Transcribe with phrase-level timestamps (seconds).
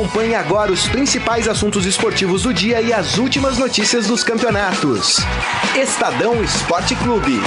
[0.00, 5.18] Acompanhe agora os principais assuntos esportivos do dia e as últimas notícias dos campeonatos.
[5.76, 7.38] Estadão Esporte Clube.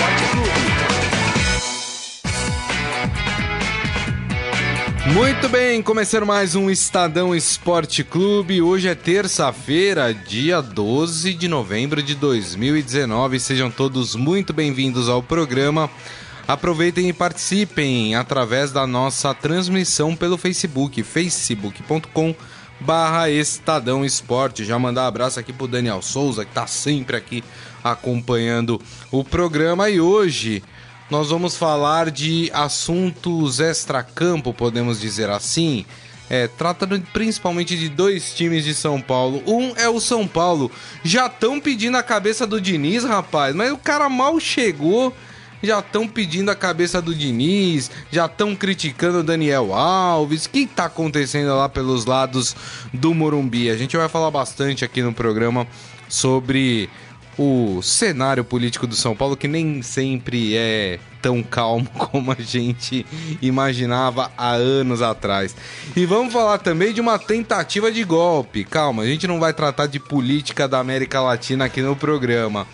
[5.16, 8.62] Muito bem, começando mais um Estadão Esporte Clube.
[8.62, 13.40] Hoje é terça-feira, dia 12 de novembro de 2019.
[13.40, 15.90] Sejam todos muito bem-vindos ao programa.
[16.48, 22.36] Aproveitem e participem através da nossa transmissão pelo Facebook, facebook.com
[22.82, 24.66] barra Estadão Esporte.
[24.66, 27.42] Já mandar um abraço aqui pro Daniel Souza, que tá sempre aqui
[27.82, 29.90] acompanhando o programa.
[29.90, 30.62] E hoje
[31.10, 35.86] nós vamos falar de assuntos extracampo, podemos dizer assim.
[36.30, 39.42] É, trata principalmente de dois times de São Paulo.
[39.48, 40.70] Um é o São Paulo.
[41.04, 45.16] Já estão pedindo a cabeça do Diniz, rapaz, mas o cara mal chegou.
[45.64, 50.46] Já estão pedindo a cabeça do Diniz, já estão criticando o Daniel Alves.
[50.46, 52.54] O que está acontecendo lá pelos lados
[52.94, 53.70] do Morumbi?
[53.70, 55.66] A gente vai falar bastante aqui no programa
[56.10, 56.90] sobre
[57.38, 63.06] o cenário político do São Paulo, que nem sempre é tão calmo como a gente
[63.42, 65.56] imaginava há anos atrás.
[65.96, 68.66] E vamos falar também de uma tentativa de golpe.
[68.66, 72.68] Calma, a gente não vai tratar de política da América Latina aqui no programa.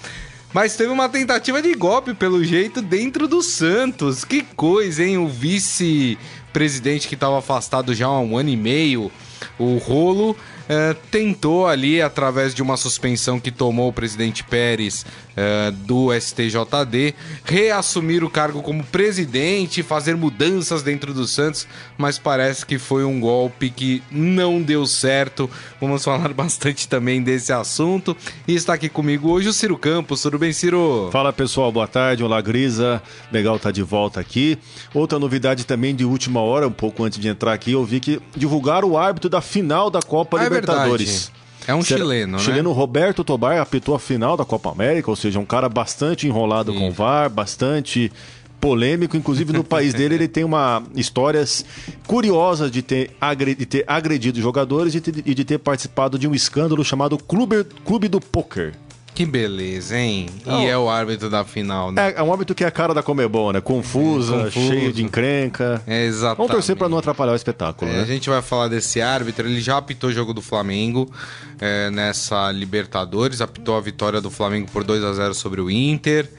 [0.51, 4.25] Mas teve uma tentativa de golpe, pelo jeito, dentro do Santos.
[4.25, 5.17] Que coisa, hein?
[5.17, 9.11] O vice-presidente que estava afastado já há um ano e meio,
[9.59, 10.35] o Rolo,
[10.67, 15.05] eh, tentou ali, através de uma suspensão que tomou o presidente Pérez
[15.39, 22.65] uh, do STJD, reassumir o cargo como presidente, fazer mudanças dentro do Santos, mas parece
[22.65, 25.49] que foi um golpe que não deu certo.
[25.79, 28.15] Vamos falar bastante também desse assunto.
[28.47, 30.21] E está aqui comigo hoje o Ciro Campos.
[30.21, 31.09] Tudo bem, Ciro?
[31.11, 32.23] Fala pessoal, boa tarde.
[32.23, 33.01] Olá, Grisa.
[33.31, 34.57] Legal estar tá de volta aqui.
[34.93, 38.21] Outra novidade também de última hora, um pouco antes de entrar aqui, eu vi que
[38.35, 41.09] divulgaram o árbitro da final da Copa ah, Libertadores.
[41.09, 41.48] Verdade.
[41.69, 42.43] É um Será, chileno, né?
[42.43, 46.71] Chileno Roberto Tobar apitou a final da Copa América, ou seja, um cara bastante enrolado
[46.71, 46.79] Sim.
[46.79, 48.11] com o VAR, bastante
[48.59, 49.15] polêmico.
[49.15, 51.63] Inclusive, no país dele, ele tem uma histórias
[52.07, 56.27] curiosas de ter, agredido, de ter agredido jogadores e de, e de ter participado de
[56.27, 58.73] um escândalo chamado Clube, Clube do Poker.
[59.19, 60.29] Que beleza, hein?
[60.45, 60.63] Não.
[60.63, 62.11] E é o árbitro da final, né?
[62.11, 63.59] É, é um árbitro que é a cara da Comebol, né?
[63.59, 65.83] Confusa, é, cheio de encrenca.
[65.85, 66.37] É, exatamente.
[66.37, 68.01] Vamos torcer para não atrapalhar o espetáculo, é, né?
[68.01, 71.11] A gente vai falar desse árbitro, ele já apitou o jogo do Flamengo
[71.59, 76.29] é, nessa Libertadores, apitou a vitória do Flamengo por 2 a 0 sobre o Inter.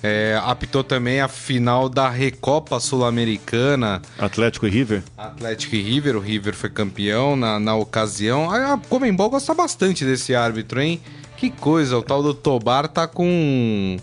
[0.00, 4.00] É, apitou também a final da Recopa Sul-Americana.
[4.16, 5.02] Atlético e River?
[5.16, 8.48] Atlético e River, o River foi campeão na, na ocasião.
[8.48, 11.00] A Comembol gosta bastante desse árbitro, hein?
[11.38, 13.96] Que coisa, o tal do Tobar tá com.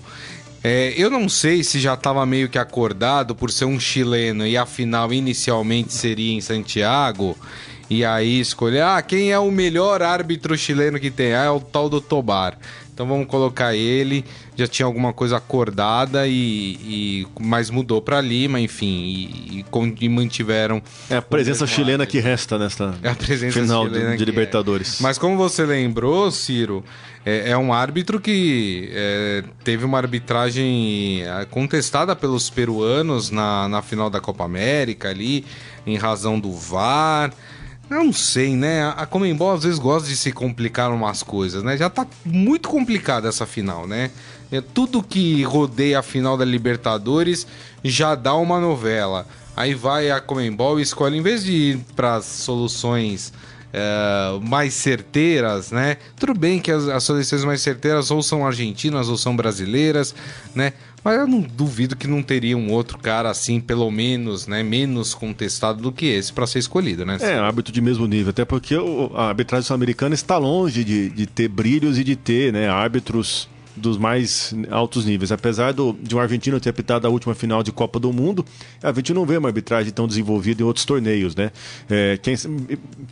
[0.63, 4.56] É, eu não sei se já estava meio que acordado por ser um chileno e
[4.57, 7.38] a final inicialmente seria em Santiago.
[7.90, 11.34] E aí escolher, ah, quem é o melhor árbitro chileno que tem?
[11.34, 12.57] Ah, é o tal do Tobar.
[12.95, 14.23] Então vamos colocar ele.
[14.56, 19.66] Já tinha alguma coisa acordada e, e mas mudou para Lima, enfim, e,
[20.00, 20.81] e, mantiveram.
[21.09, 25.01] É a presença chilena que resta nesta é final de, de Libertadores.
[25.01, 25.03] É.
[25.03, 26.85] Mas como você lembrou, Ciro,
[27.25, 33.81] é, é um árbitro que é, teve uma arbitragem é, contestada pelos peruanos na, na
[33.81, 35.44] final da Copa América ali,
[35.85, 37.33] em razão do VAR.
[37.90, 38.94] Não sei, né?
[38.97, 41.78] A Comembol às vezes gosta de se complicar umas coisas, né?
[41.78, 44.09] Já tá muito complicada essa final, né?
[44.51, 47.45] É, tudo que rodeia a final da Libertadores
[47.84, 49.28] já dá uma novela.
[49.56, 53.31] Aí vai a Comembol e escolhe, em vez de ir para soluções
[53.72, 55.97] é, mais certeiras, né?
[56.18, 60.16] Tudo bem que as, as soluções mais certeiras ou são argentinas ou são brasileiras,
[60.56, 60.74] né?
[61.05, 65.13] Mas eu não duvido que não teria um outro cara assim, pelo menos, né, menos
[65.13, 67.19] contestado do que esse para ser escolhido, né?
[67.21, 68.75] É, árbitro de mesmo nível, até porque
[69.13, 73.97] a arbitragem sul-americana está longe de, de ter brilhos e de ter, né, árbitros dos
[73.97, 75.31] mais altos níveis.
[75.31, 78.46] Apesar do, de um argentino ter apitado a última final de Copa do Mundo,
[78.81, 81.51] a gente não vê uma arbitragem tão desenvolvida em outros torneios, né?
[81.89, 82.36] É, quem,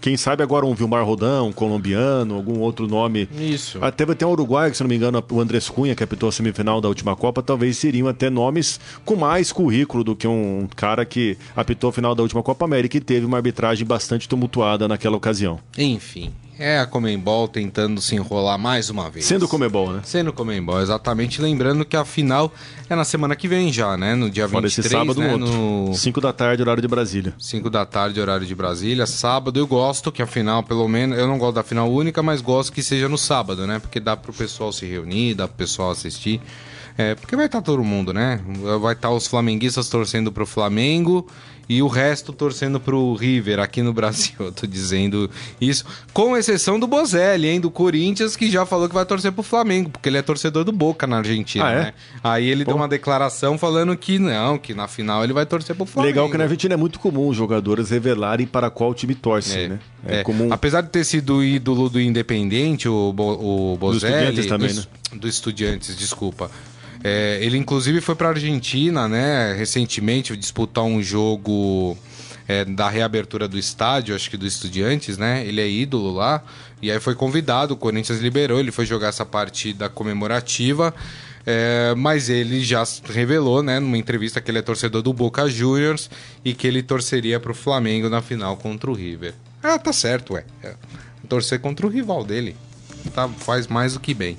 [0.02, 3.28] quem sabe agora um Vilmar Rodão, um colombiano, algum outro nome.
[3.38, 3.78] Isso.
[3.82, 6.32] Até vai ter um uruguaio, se não me engano, o Andrés Cunha, que apitou a
[6.32, 11.06] semifinal da última Copa, talvez seriam até nomes com mais currículo do que um cara
[11.06, 15.18] que apitou a final da última Copa América e teve uma arbitragem bastante tumultuada naquela
[15.18, 15.60] ocasião.
[15.78, 19.26] Enfim, é a Comembol tentando se enrolar mais uma vez.
[19.26, 20.02] Sendo Comembol, né?
[20.04, 21.42] Sendo Comembol, exatamente.
[21.42, 22.52] Lembrando que a final
[22.90, 24.16] é na semana que vem já, né?
[24.16, 25.36] No dia Fora 23, esse sábado, né?
[25.36, 25.94] No...
[25.94, 27.34] 5 da tarde, horário de Brasília.
[27.40, 29.06] 5 da tarde, horário de Brasília.
[29.06, 31.18] Sábado eu gosto que a final, pelo menos...
[31.18, 33.80] Eu não gosto da final única, mas gosto que seja no sábado, né?
[33.80, 36.42] Porque dá pro pessoal se reunir, dá pro pessoal assistir.
[36.98, 38.40] É, porque vai estar todo mundo, né?
[38.80, 41.28] Vai estar os flamenguistas torcendo pro Flamengo
[41.68, 44.34] e o resto torcendo pro River aqui no Brasil.
[44.40, 45.30] Eu tô dizendo
[45.62, 49.44] isso, com exceção do Bozelli, hein, do Corinthians, que já falou que vai torcer pro
[49.44, 51.76] Flamengo, porque ele é torcedor do Boca na Argentina, Ah, é?
[51.76, 51.94] né?
[52.24, 52.72] Aí ele Pô.
[52.72, 56.14] deu uma declaração falando que não, que na final ele vai torcer pro Flamengo.
[56.16, 59.68] Legal que na Argentina é muito comum os jogadores revelarem para qual time torcem, É,
[59.70, 59.80] né?
[60.06, 60.24] é.
[60.24, 60.50] comum.
[60.52, 64.14] Apesar de ter sido ídolo do Independente, o, Bo, o Bozelli...
[64.14, 64.86] Estudiantes também, do, né?
[65.14, 66.50] Do Estudiantes, desculpa.
[67.04, 71.98] É, ele inclusive foi pra Argentina, né, recentemente, disputar um jogo
[72.48, 75.46] é, da reabertura do estádio, acho que do Estudiantes, né?
[75.46, 76.44] Ele é ídolo lá.
[76.82, 80.94] E aí foi convidado, o Corinthians liberou, ele foi jogar essa partida comemorativa.
[81.46, 86.10] É, mas ele já revelou, né, numa entrevista que ele é torcedor do Boca Juniors
[86.44, 89.34] e que ele torceria pro Flamengo na final contra o River.
[89.62, 90.46] Ah, tá certo, ué.
[90.64, 90.74] É,
[91.28, 92.56] torcer contra o rival dele.
[93.14, 94.38] Tá, faz mais do que bem.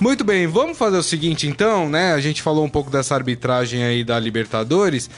[0.00, 2.12] Muito bem, vamos fazer o seguinte então, né?
[2.14, 5.10] A gente falou um pouco dessa arbitragem aí da Libertadores,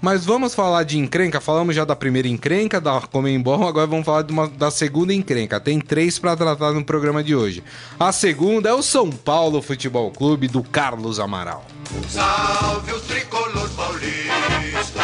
[0.00, 1.40] mas vamos falar de encrenca.
[1.40, 5.58] Falamos já da primeira encrenca, da Comembol, agora vamos falar uma- da segunda encrenca.
[5.58, 7.64] Tem três para tratar no programa de hoje.
[7.98, 11.66] A segunda é o São Paulo Futebol Clube do Carlos Amaral.
[12.08, 15.02] Salve o tricolor paulista,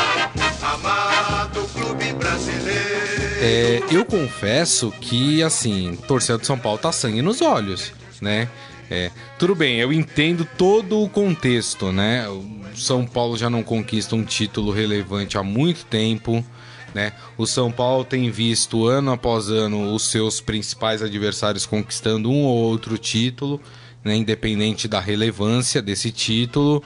[0.63, 2.85] amado clube brasileiro.
[3.41, 7.93] É, eu confesso que, assim, torcedor do São Paulo tá sangue nos olhos,
[8.23, 8.49] né?
[8.97, 9.11] É,
[9.41, 12.29] tudo bem, eu entendo todo o contexto, né?
[12.29, 12.45] O
[12.77, 16.45] São Paulo já não conquista um título relevante há muito tempo,
[16.95, 17.13] né?
[17.37, 22.57] O São Paulo tem visto ano após ano os seus principais adversários conquistando um ou
[22.57, 23.61] outro título,
[24.05, 24.15] né?
[24.15, 26.81] Independente da relevância desse título.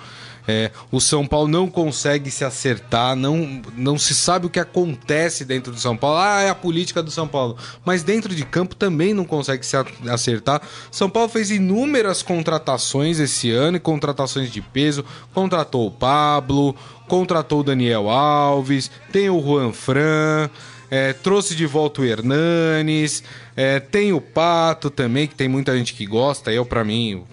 [0.51, 5.45] É, o São Paulo não consegue se acertar, não, não se sabe o que acontece
[5.45, 6.17] dentro do São Paulo.
[6.17, 7.55] Ah, é a política do São Paulo.
[7.85, 9.77] Mas dentro de campo também não consegue se
[10.09, 10.63] acertar.
[10.91, 15.05] São Paulo fez inúmeras contratações esse ano, contratações de peso.
[15.35, 16.75] Contratou o Pablo,
[17.07, 20.49] contratou o Daniel Alves, tem o Juan Fran.
[20.91, 23.23] é, trouxe de volta o Hernanes,
[23.57, 26.53] é, tem o Pato também, que tem muita gente que gosta.
[26.53, 27.25] Eu, pra mim,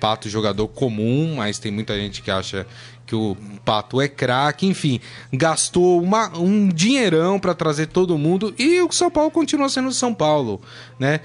[0.00, 2.66] Pato jogador comum, mas tem muita gente que acha
[3.06, 5.00] que o Pato é craque, enfim,
[5.32, 10.12] gastou uma- um dinheirão para trazer todo mundo e o São Paulo continua sendo São
[10.12, 10.60] Paulo,
[10.98, 11.20] né?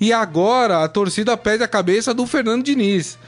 [0.00, 3.18] E agora a torcida pede a cabeça do Fernando Diniz.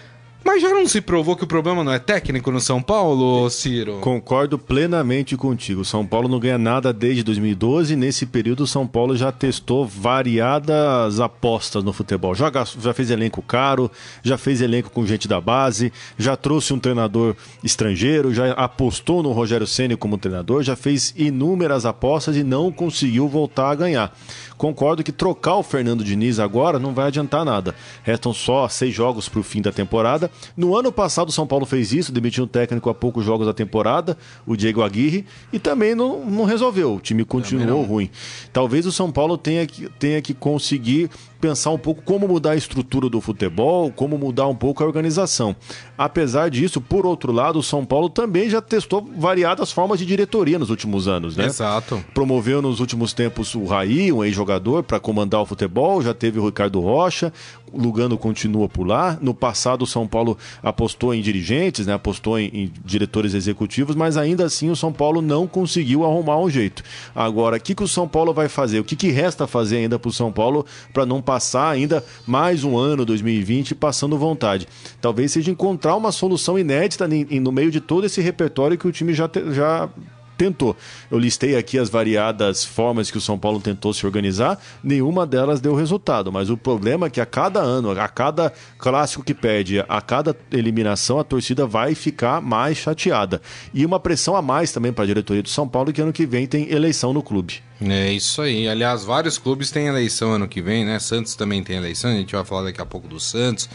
[0.47, 3.99] Mas já não se provou que o problema não é técnico no São Paulo, Ciro?
[3.99, 5.85] Concordo plenamente contigo.
[5.85, 7.97] São Paulo não ganha nada desde 2012.
[7.97, 12.33] Nesse período, São Paulo já testou variadas apostas no futebol.
[12.33, 13.91] Já, já fez elenco caro,
[14.23, 17.35] já fez elenco com gente da base, já trouxe um treinador
[17.65, 23.27] estrangeiro, já apostou no Rogério Ceni como treinador, já fez inúmeras apostas e não conseguiu
[23.27, 24.17] voltar a ganhar.
[24.57, 27.75] Concordo que trocar o Fernando Diniz agora não vai adiantar nada.
[28.03, 30.31] Restam só seis jogos para o fim da temporada.
[30.57, 33.53] No ano passado, o São Paulo fez isso, demitiu um técnico a poucos jogos da
[33.53, 34.17] temporada,
[34.47, 36.95] o Diego Aguirre, e também não, não resolveu.
[36.95, 38.11] O time continuou ruim.
[38.53, 41.11] Talvez o São Paulo tenha que, tenha que conseguir
[41.47, 45.55] pensar um pouco como mudar a estrutura do futebol, como mudar um pouco a organização.
[45.97, 50.59] Apesar disso, por outro lado, o São Paulo também já testou variadas formas de diretoria
[50.59, 51.47] nos últimos anos, né?
[51.47, 52.05] Exato.
[52.13, 56.03] promoveu nos últimos tempos o Raí, um ex-jogador, para comandar o futebol.
[56.03, 57.33] Já teve o Ricardo Rocha,
[57.73, 59.19] Lugano continua por lá.
[59.21, 61.93] No passado, o São Paulo apostou em dirigentes, né?
[61.95, 66.49] apostou em, em diretores executivos, mas ainda assim o São Paulo não conseguiu arrumar um
[66.49, 66.83] jeito.
[67.15, 68.81] Agora, o que, que o São Paulo vai fazer?
[68.81, 72.65] O que, que resta fazer ainda para o São Paulo para não passar ainda mais
[72.65, 74.67] um ano, 2020, passando vontade?
[75.01, 79.13] Talvez seja encontrar uma solução inédita no meio de todo esse repertório que o time
[79.13, 79.89] já, te- já
[80.37, 80.77] tentou.
[81.11, 85.61] Eu listei aqui as variadas formas que o São Paulo tentou se organizar, nenhuma delas
[85.61, 89.85] deu resultado, mas o problema é que a cada ano, a cada clássico que perde,
[89.89, 93.41] a cada eliminação, a torcida vai ficar mais chateada.
[93.73, 96.27] E uma pressão a mais também para a diretoria do São Paulo, que ano que
[96.27, 97.63] vem tem eleição no clube.
[97.81, 98.69] É isso aí.
[98.69, 100.99] Aliás, vários clubes têm eleição ano que vem, né?
[100.99, 103.69] Santos também tem eleição, a gente vai falar daqui a pouco do Santos.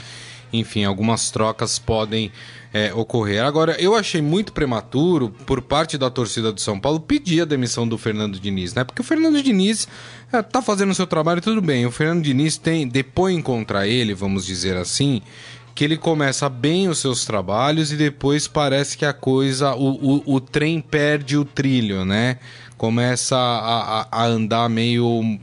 [0.53, 2.31] Enfim, algumas trocas podem
[2.73, 3.43] é, ocorrer.
[3.43, 7.87] Agora, eu achei muito prematuro, por parte da torcida do São Paulo, pedir a demissão
[7.87, 8.83] do Fernando Diniz, né?
[8.83, 9.87] Porque o Fernando Diniz
[10.31, 11.85] é, tá fazendo o seu trabalho, tudo bem.
[11.85, 15.21] O Fernando Diniz tem, depõe contra ele, vamos dizer assim,
[15.75, 20.35] que ele começa bem os seus trabalhos e depois parece que a coisa, o, o,
[20.35, 22.37] o trem perde o trilho, né?
[22.77, 25.39] Começa a, a, a andar meio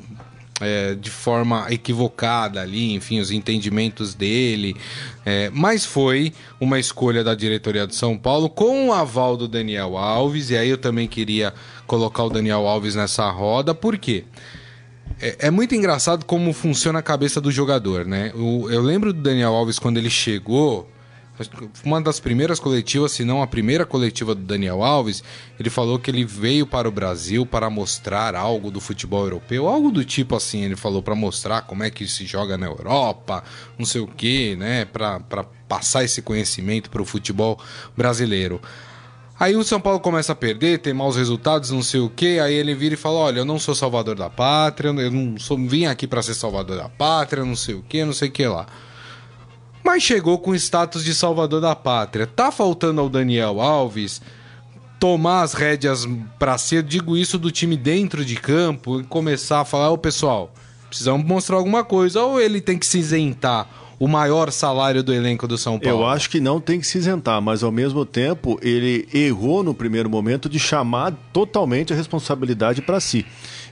[0.60, 4.76] é, de forma equivocada ali, enfim, os entendimentos dele.
[5.24, 9.96] É, mas foi uma escolha da diretoria de São Paulo com o aval do Daniel
[9.96, 11.52] Alves, e aí eu também queria
[11.86, 14.24] colocar o Daniel Alves nessa roda, por quê?
[15.20, 18.32] É, é muito engraçado como funciona a cabeça do jogador, né?
[18.34, 20.88] O- eu lembro do Daniel Alves quando ele chegou.
[21.84, 25.22] Uma das primeiras coletivas, se não a primeira coletiva do Daniel Alves,
[25.58, 29.90] ele falou que ele veio para o Brasil para mostrar algo do futebol europeu, algo
[29.90, 33.44] do tipo assim, ele falou para mostrar como é que se joga na Europa,
[33.78, 35.20] não sei o que, né, para
[35.68, 37.58] passar esse conhecimento para o futebol
[37.96, 38.60] brasileiro.
[39.40, 42.40] Aí o São Paulo começa a perder, tem maus resultados, não sei o que.
[42.40, 45.56] Aí ele vira e fala: Olha, eu não sou salvador da pátria, eu não sou,
[45.56, 48.44] vim aqui para ser salvador da pátria, não sei o que, não sei o que
[48.48, 48.66] lá.
[49.88, 52.26] Mas chegou com status de salvador da pátria.
[52.26, 54.20] Tá faltando ao Daniel Alves
[55.00, 56.06] tomar as rédeas
[56.38, 60.52] pra ser, digo isso do time dentro de campo e começar a falar: Ô pessoal,
[60.90, 62.22] precisamos mostrar alguma coisa.
[62.22, 63.66] Ou ele tem que se isentar
[63.98, 66.00] o maior salário do elenco do São Paulo?
[66.00, 69.72] Eu acho que não tem que se isentar, mas ao mesmo tempo ele errou no
[69.72, 73.24] primeiro momento de chamar totalmente a responsabilidade para si.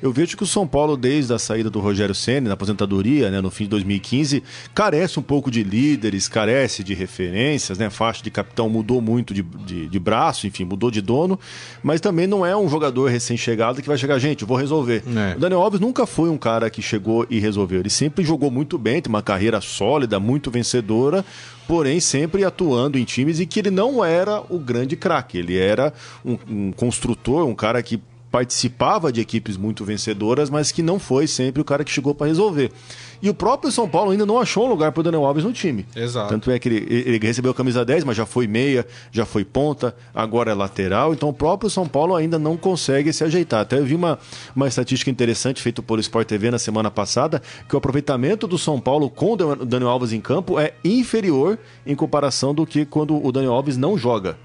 [0.02, 3.40] Eu vejo que o São Paulo, desde a saída do Rogério Senna, na aposentadoria, né,
[3.40, 4.42] no fim de 2015,
[4.74, 7.90] carece um pouco de líderes, carece de referências, né?
[7.90, 11.38] Faixa de capitão mudou muito de, de, de braço, enfim, mudou de dono,
[11.82, 15.02] mas também não é um jogador recém-chegado que vai chegar, gente, vou resolver.
[15.06, 15.36] É.
[15.36, 17.80] O Daniel Alves nunca foi um cara que chegou e resolveu.
[17.80, 21.24] Ele sempre jogou muito bem, tem uma carreira sólida, muito vencedora,
[21.66, 25.38] porém sempre atuando em times em que ele não era o grande craque.
[25.38, 25.92] Ele era
[26.24, 31.26] um, um construtor, um cara que participava de equipes muito vencedoras, mas que não foi
[31.26, 32.70] sempre o cara que chegou para resolver.
[33.22, 35.52] E o próprio São Paulo ainda não achou um lugar para o Daniel Alves no
[35.52, 35.86] time.
[35.94, 36.28] Exato.
[36.28, 39.44] Tanto é que ele, ele recebeu a camisa 10, mas já foi meia, já foi
[39.44, 41.14] ponta, agora é lateral.
[41.14, 43.60] Então o próprio São Paulo ainda não consegue se ajeitar.
[43.60, 44.18] Até eu vi uma,
[44.54, 48.78] uma estatística interessante feita por Sport TV na semana passada, que o aproveitamento do São
[48.78, 53.32] Paulo com o Daniel Alves em campo é inferior em comparação do que quando o
[53.32, 54.36] Daniel Alves não joga.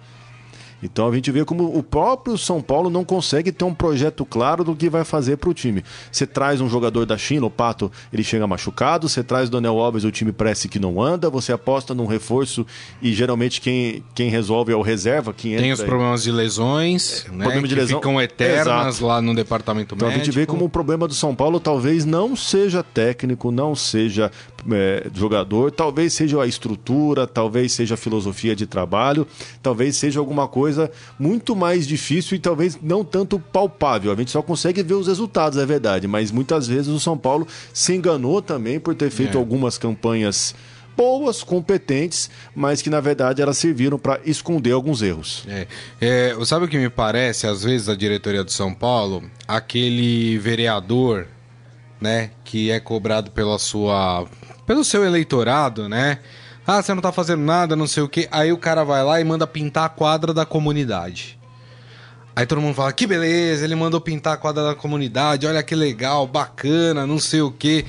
[0.83, 4.63] Então a gente vê como o próprio São Paulo não consegue ter um projeto claro
[4.63, 5.83] do que vai fazer para o time.
[6.11, 9.79] Você traz um jogador da China, o Pato, ele chega machucado, você traz o Daniel
[9.79, 12.65] Alves, o time parece que não anda, você aposta num reforço
[13.01, 17.43] e geralmente quem, quem resolve é o reserva, quem Tem os problemas de lesões, né,
[17.43, 17.99] problema de que lesão.
[17.99, 19.05] ficam eternas Exato.
[19.05, 20.25] lá no departamento Então a médico.
[20.25, 24.31] gente vê como o problema do São Paulo talvez não seja técnico, não seja
[24.71, 29.25] é, jogador, talvez seja a estrutura, talvez seja a filosofia de trabalho,
[29.61, 34.11] talvez seja alguma coisa muito mais difícil e talvez não tanto palpável.
[34.11, 37.47] A gente só consegue ver os resultados, é verdade, mas muitas vezes o São Paulo
[37.73, 39.39] se enganou também por ter feito É.
[39.39, 40.53] algumas campanhas
[40.95, 45.43] boas, competentes, mas que na verdade elas serviram para esconder alguns erros.
[45.47, 45.67] É,
[45.99, 49.23] é, sabe o que me parece, às vezes, da diretoria do São Paulo?
[49.47, 51.27] Aquele vereador,
[51.99, 54.27] né, que é cobrado pela sua.
[54.65, 56.19] Pelo seu eleitorado, né?
[56.65, 58.27] Ah, você não tá fazendo nada, não sei o quê.
[58.31, 61.37] Aí o cara vai lá e manda pintar a quadra da comunidade.
[62.35, 65.75] Aí todo mundo fala, que beleza, ele mandou pintar a quadra da comunidade, olha que
[65.75, 67.83] legal, bacana, não sei o quê.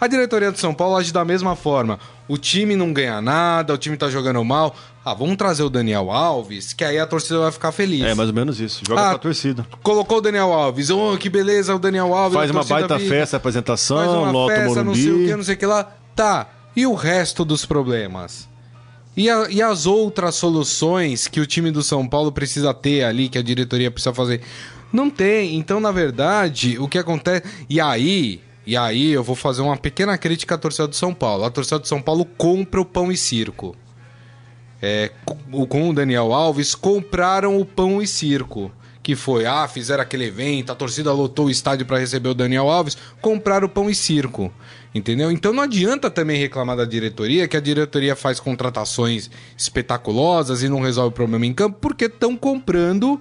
[0.00, 1.98] A diretoria do São Paulo age da mesma forma.
[2.28, 4.76] O time não ganha nada, o time tá jogando mal.
[5.04, 8.04] Ah, vamos trazer o Daniel Alves, que aí a torcida vai ficar feliz.
[8.04, 8.82] É mais ou menos isso.
[8.86, 9.66] Joga Ah, pra torcida.
[9.82, 10.90] Colocou o Daniel Alves.
[10.90, 12.38] Oh, que beleza, o Daniel Alves.
[12.38, 13.08] Faz uma baita vive.
[13.08, 15.26] festa, Faz apresentação, uma lota o festa, não sei o Morumbi.
[15.30, 15.90] que, não sei o que lá.
[16.18, 16.48] Tá.
[16.74, 18.48] E o resto dos problemas?
[19.16, 23.28] E, a- e as outras soluções que o time do São Paulo precisa ter ali,
[23.28, 24.40] que a diretoria precisa fazer?
[24.92, 25.54] Não tem.
[25.56, 27.44] Então, na verdade, o que acontece.
[27.70, 28.40] E aí.
[28.66, 31.44] E aí, eu vou fazer uma pequena crítica à torcida do São Paulo.
[31.44, 33.76] A torcida do São Paulo compra o pão e circo.
[34.82, 35.12] É,
[35.68, 38.72] com o Daniel Alves, compraram o pão e circo.
[39.08, 42.68] Que foi, ah, fizeram aquele evento, a torcida lotou o estádio para receber o Daniel
[42.68, 44.52] Alves, compraram pão e circo.
[44.94, 45.32] Entendeu?
[45.32, 50.82] Então não adianta também reclamar da diretoria, que a diretoria faz contratações espetaculosas e não
[50.82, 53.18] resolve o problema em campo, porque estão comprando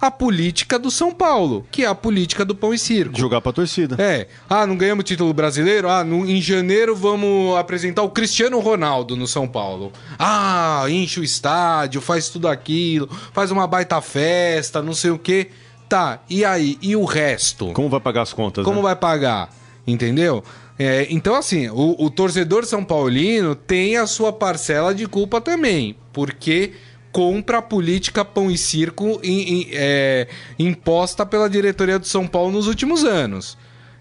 [0.00, 3.18] a política do São Paulo, que é a política do pão e circo.
[3.18, 3.96] Jogar pra torcida.
[4.02, 4.26] É.
[4.48, 5.88] Ah, não ganhamos título brasileiro?
[5.90, 9.92] Ah, no- em janeiro vamos apresentar o Cristiano Ronaldo no São Paulo.
[10.18, 15.48] Ah, enche o estádio, faz tudo aquilo, faz uma baita festa, não sei o quê.
[15.88, 16.78] Tá, e aí?
[16.80, 17.72] E o resto?
[17.72, 18.64] Como vai pagar as contas?
[18.64, 18.82] Como né?
[18.84, 19.50] vai pagar?
[19.86, 20.42] Entendeu?
[20.78, 25.94] É, então, assim, o, o torcedor São Paulino tem a sua parcela de culpa também,
[26.12, 26.72] porque
[27.12, 32.52] compra a política pão e circo em- em- é, imposta pela diretoria do São Paulo
[32.52, 33.56] nos últimos anos.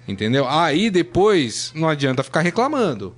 [0.07, 0.47] Entendeu?
[0.47, 3.15] Aí depois não adianta ficar reclamando.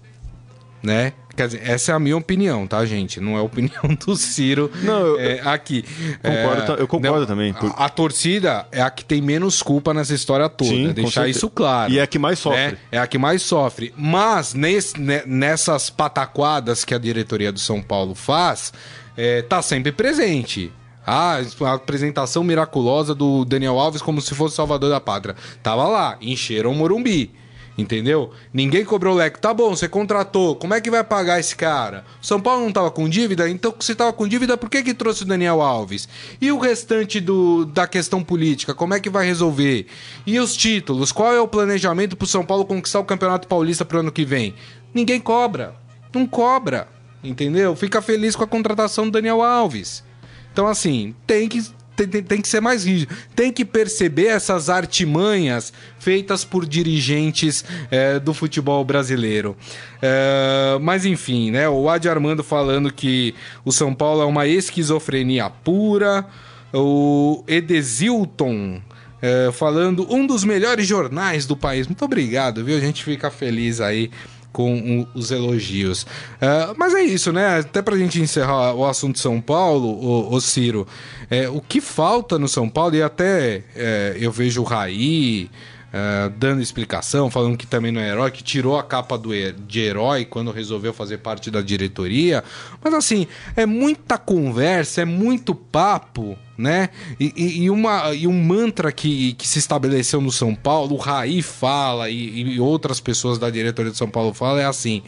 [0.84, 1.14] Né?
[1.38, 3.20] Quer dizer, essa é a minha opinião, tá, gente?
[3.22, 5.84] Não é a opinião do Ciro Não, eu- é, aqui.
[6.22, 9.62] Concordo É, eu concordo não, também, por- A, a torcida é a que tem menos
[9.62, 10.70] culpa nessa história toda.
[10.72, 11.94] Sim, deixar isso claro.
[11.94, 12.60] E é a que mais sofre.
[12.72, 12.78] né?
[12.92, 13.94] É a que mais sofre.
[13.96, 18.74] Mas nesse- ne- nessas pataquadas que a diretoria do São Paulo faz,
[19.22, 20.72] é, tá sempre presente.
[21.06, 25.36] Ah, a apresentação miraculosa do Daniel Alves como se fosse Salvador da Pátria.
[25.62, 27.32] Tava lá, encheram o Morumbi.
[27.78, 28.32] Entendeu?
[28.52, 29.40] Ninguém cobrou leque.
[29.40, 30.56] Tá bom, você contratou.
[30.56, 32.04] Como é que vai pagar esse cara?
[32.20, 33.48] São Paulo não tava com dívida?
[33.48, 36.10] Então, se tava com dívida, por que que trouxe o Daniel Alves?
[36.42, 38.74] E o restante do, da questão política?
[38.74, 39.86] Como é que vai resolver?
[40.26, 41.12] E os títulos?
[41.12, 44.56] Qual é o planejamento pro São Paulo conquistar o Campeonato Paulista pro ano que vem?
[44.92, 45.76] Ninguém cobra.
[46.12, 46.88] Não cobra.
[47.24, 47.76] Entendeu?
[47.76, 50.04] Fica feliz com a contratação do Daniel Alves.
[50.52, 51.62] Então, assim, tem que
[51.96, 53.14] tem, tem, que ser mais rígido.
[53.36, 59.56] Tem que perceber essas artimanhas feitas por dirigentes é, do futebol brasileiro.
[60.02, 61.70] É, mas enfim, né?
[61.70, 66.26] O Adi Armando falando que o São Paulo é uma esquizofrenia pura.
[66.74, 68.82] O Edesilton
[69.22, 71.86] é, falando um dos melhores jornais do país.
[71.88, 72.78] Muito obrigado, viu?
[72.78, 74.10] A gente fica feliz aí
[74.52, 76.04] com os elogios.
[76.04, 77.60] Uh, mas é isso, né?
[77.60, 80.88] Até pra gente encerrar o assunto São Paulo, o, o Ciro,
[81.30, 85.50] é, o que falta no São Paulo, e até é, eu vejo o Raí.
[85.92, 89.80] Uh, dando explicação, falando que também não é herói, que tirou a capa do, de
[89.82, 92.46] herói quando resolveu fazer parte da diretoria.
[92.82, 96.92] Mas assim, é muita conversa, é muito papo, né?
[97.20, 101.42] E, e, uma, e um mantra que, que se estabeleceu no São Paulo, o Raí
[101.42, 105.04] fala e, e outras pessoas da diretoria de São Paulo falam, é assim: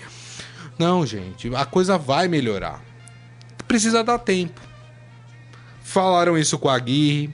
[0.78, 2.84] não, gente, a coisa vai melhorar.
[3.68, 4.60] Precisa dar tempo.
[5.82, 7.34] Falaram isso com a Aguirre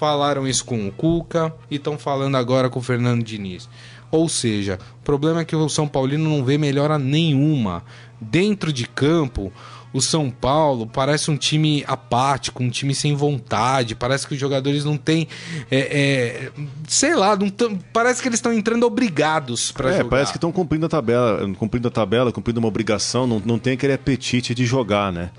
[0.00, 3.68] falaram isso com o Cuca e estão falando agora com o Fernando Diniz.
[4.10, 7.84] Ou seja, o problema é que o São Paulino não vê melhora nenhuma.
[8.18, 9.52] Dentro de campo,
[9.92, 13.94] o São Paulo parece um time apático, um time sem vontade.
[13.94, 15.28] Parece que os jogadores não têm.
[15.70, 16.50] É, é,
[16.88, 20.08] sei lá, tão, parece que eles estão entrando obrigados para é, jogar.
[20.08, 23.74] Parece que estão cumprindo a tabela, cumprindo a tabela, cumprindo uma obrigação, não, não tem
[23.74, 25.30] aquele apetite de jogar, né?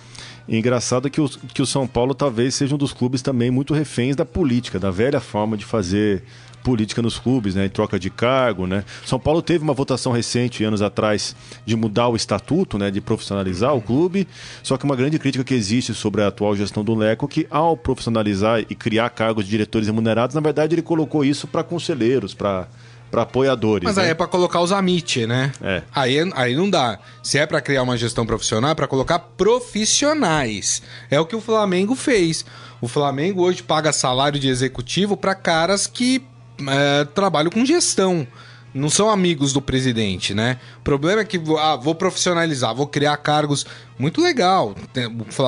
[0.48, 4.16] Engraçado que o, que o São Paulo talvez seja um dos clubes também muito reféns
[4.16, 6.24] da política, da velha forma de fazer
[6.62, 8.84] política nos clubes, né, em troca de cargo, né.
[9.06, 13.76] São Paulo teve uma votação recente, anos atrás, de mudar o estatuto, né, de profissionalizar
[13.76, 14.28] o clube.
[14.62, 17.76] Só que uma grande crítica que existe sobre a atual gestão do Leco, que ao
[17.76, 22.68] profissionalizar e criar cargos de diretores remunerados, na verdade ele colocou isso para conselheiros, para
[23.12, 23.84] para apoiadores.
[23.84, 24.04] Mas né?
[24.04, 25.52] aí é para colocar os amit, né?
[25.62, 25.84] É.
[25.94, 26.98] Aí, aí não dá.
[27.22, 30.82] Se é para criar uma gestão profissional, é para colocar profissionais.
[31.10, 32.46] É o que o Flamengo fez.
[32.80, 36.24] O Flamengo hoje paga salário de executivo para caras que
[36.68, 38.26] é, trabalham com gestão.
[38.74, 40.58] Não são amigos do presidente, né?
[40.80, 43.66] O problema é que ah, vou profissionalizar, vou criar cargos.
[44.00, 44.74] Muito legal.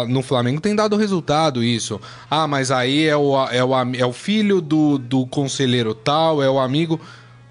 [0.09, 2.01] No Flamengo tem dado resultado isso.
[2.29, 6.49] Ah, mas aí é o, é o, é o filho do, do conselheiro tal, é
[6.49, 6.99] o amigo.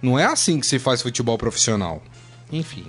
[0.02, 2.02] Não é assim que se faz futebol profissional.
[2.50, 2.84] Enfim.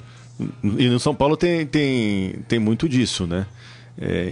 [0.63, 3.45] E no São Paulo tem, tem, tem muito disso, né?
[3.97, 4.32] É,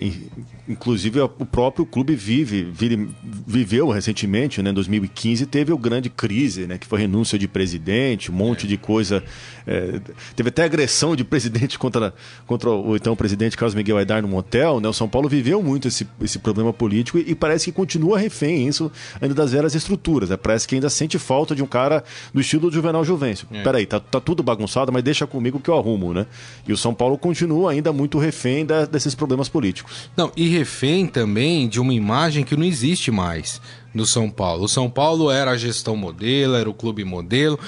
[0.71, 3.09] inclusive o próprio clube vive, vive,
[3.45, 8.31] viveu recentemente, né, em 2015 teve o grande crise, né, que foi renúncia de presidente,
[8.31, 9.23] um monte de coisa,
[9.67, 9.99] é,
[10.35, 12.13] teve até agressão de presidente contra,
[12.45, 15.87] contra o então presidente Carlos Miguel Aidar no motel, né, o São Paulo viveu muito
[15.87, 20.29] esse, esse problema político e, e parece que continua refém isso ainda das velhas estruturas,
[20.29, 22.03] né, parece que ainda sente falta de um cara
[22.33, 23.47] do estilo do Juvenal Juvencio.
[23.51, 23.63] É.
[23.63, 26.25] Peraí, tá, tá tudo bagunçado, mas deixa comigo que eu arrumo, né?
[26.67, 30.09] E o São Paulo continua ainda muito refém da, desses problemas políticos.
[30.15, 33.59] Não, e refém também de uma imagem que não existe mais
[33.91, 34.65] no São Paulo.
[34.65, 37.59] O São Paulo era a gestão modelo, era o clube modelo.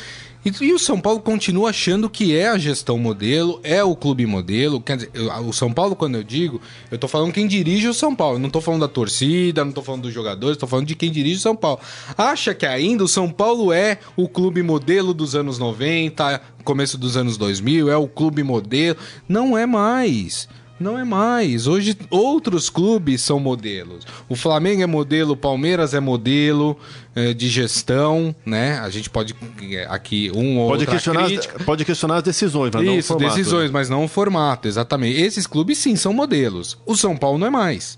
[0.46, 4.28] E, e, o São Paulo continua achando que é a gestão modelo, é o clube
[4.28, 4.80] modelo.
[4.80, 5.12] Quer dizer,
[5.44, 8.36] o São Paulo, quando eu digo, eu tô falando quem dirige o São Paulo.
[8.36, 11.10] Eu não tô falando da torcida, não tô falando dos jogadores, tô falando de quem
[11.10, 11.80] dirige o São Paulo.
[12.16, 17.18] Acha que ainda o São Paulo é o clube modelo dos anos 90, começo dos
[17.18, 18.98] anos 2000, é o clube modelo.
[19.28, 20.48] Não é mais.
[20.80, 21.68] Não é mais.
[21.68, 24.06] Hoje outros clubes são modelos.
[24.28, 26.78] O Flamengo é modelo, o Palmeiras é modelo
[27.16, 28.80] é, de gestão, né?
[28.80, 31.58] A gente pode é, aqui um ou pode questionar crítica.
[31.58, 33.36] As, pode questionar as decisões, mas Isso, não o formato.
[33.36, 35.22] decisões, mas não o formato, exatamente.
[35.22, 36.78] Esses clubes sim são modelos.
[36.86, 37.98] O São Paulo não é mais.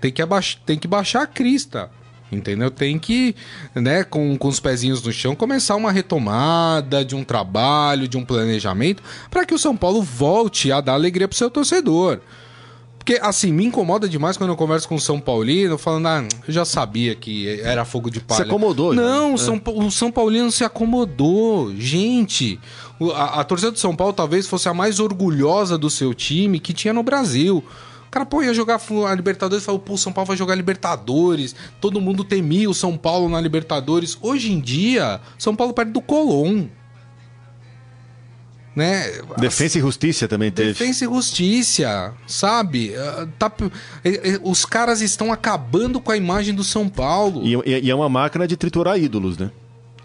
[0.00, 1.90] Tem que, abaixar, tem que baixar a crista.
[2.30, 2.70] Entendeu?
[2.70, 3.36] Tem que,
[3.74, 8.24] né, com, com os pezinhos no chão, começar uma retomada de um trabalho, de um
[8.24, 12.20] planejamento, para que o São Paulo volte a dar alegria pro seu torcedor.
[12.98, 16.52] Porque, assim, me incomoda demais quando eu converso com o São Paulino, falando, ah, eu
[16.52, 18.42] já sabia que era fogo de palha.
[18.42, 21.72] Se acomodou, Não, o, São, o São Paulino se acomodou.
[21.76, 22.58] Gente,
[23.14, 26.72] a, a torcida do São Paulo talvez fosse a mais orgulhosa do seu time que
[26.72, 27.62] tinha no Brasil
[28.16, 31.54] cara, pô, ia jogar a Libertadores e falou, pô, o São Paulo vai jogar Libertadores.
[31.80, 34.16] Todo mundo temia o São Paulo na Libertadores.
[34.22, 36.64] Hoje em dia, São Paulo perde do Colón.
[38.74, 39.10] Né?
[39.38, 40.70] Defesa e Justiça também teve.
[40.70, 42.94] Defesa e Justiça, sabe?
[42.94, 43.50] Ah, tá,
[44.42, 47.42] os caras estão acabando com a imagem do São Paulo.
[47.44, 49.50] E, e é uma máquina de triturar ídolos, né?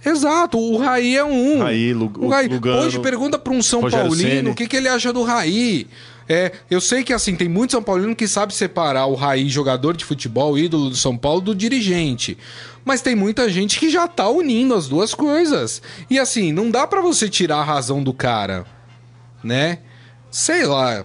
[0.05, 1.59] Exato, o Raí é um.
[1.59, 2.47] Raí, Lu- o Raí.
[2.47, 4.49] Lugano, Hoje pergunta para um São Rogério Paulino Ceni.
[4.49, 5.85] o que, que ele acha do Raí.
[6.29, 9.97] É, eu sei que assim, tem muito São Paulino que sabe separar o Raí, jogador
[9.97, 12.37] de futebol, ídolo do São Paulo, do dirigente.
[12.85, 15.81] Mas tem muita gente que já tá unindo as duas coisas.
[16.09, 18.65] E assim, não dá pra você tirar a razão do cara,
[19.43, 19.79] né?
[20.31, 21.03] Sei lá,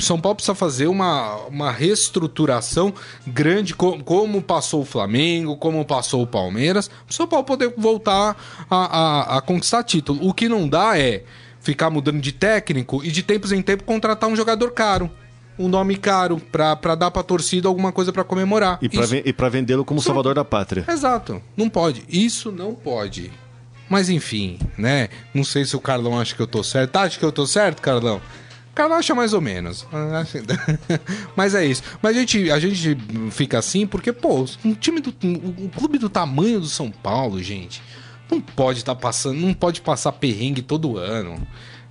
[0.00, 2.92] São Paulo precisa fazer uma, uma reestruturação
[3.24, 8.36] grande, co- como passou o Flamengo, como passou o Palmeiras, o São Paulo poder voltar
[8.68, 10.18] a, a, a conquistar título.
[10.28, 11.22] O que não dá é
[11.62, 15.10] ficar mudando de técnico e de tempos em tempo contratar um jogador caro,
[15.58, 18.78] um nome caro, pra, pra dar pra torcida alguma coisa pra comemorar.
[18.82, 20.84] E pra, Isso- ven- pra vendê-lo como salvador da pátria.
[20.88, 22.02] Exato, não pode.
[22.08, 23.30] Isso não pode.
[23.88, 25.08] Mas enfim, né?
[25.34, 26.96] Não sei se o Carlão acha que eu tô certo.
[26.96, 28.16] Acha que eu tô certo, Carlão?
[28.70, 29.86] O Carlão acha mais ou menos.
[31.36, 31.82] Mas é isso.
[32.00, 32.96] Mas a gente, a gente
[33.30, 35.14] fica assim porque, pô, um time do.
[35.22, 37.82] Um clube do tamanho do São Paulo, gente,
[38.32, 39.38] não pode estar passando.
[39.38, 41.40] Não pode passar perrengue todo ano.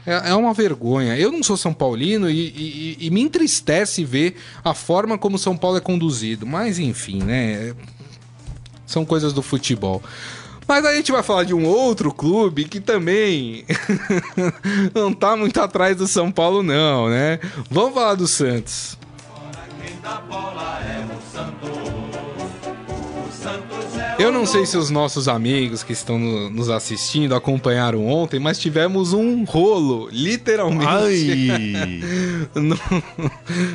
[0.06, 1.15] É, é uma vergonha.
[1.17, 5.56] Eu não sou São Paulino e, e- e me entristece ver a forma como São
[5.56, 6.45] Paulo é conduzido.
[6.45, 7.73] Mas enfim, né?
[8.86, 10.01] São coisas do futebol.
[10.67, 13.65] Mas a gente vai falar de um outro clube que também
[14.95, 17.39] não tá muito atrás do São Paulo, não, né?
[17.69, 18.97] Vamos falar do Santos.
[24.21, 28.60] Eu não sei se os nossos amigos que estão no- nos assistindo acompanharam ontem, mas
[28.60, 30.86] tivemos um rolo, literalmente.
[30.88, 32.01] Ai!
[32.55, 32.77] no,